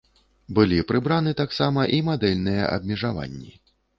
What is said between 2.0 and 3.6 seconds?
мадэльныя абмежаванні.